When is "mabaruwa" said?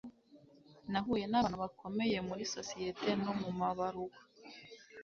3.59-4.19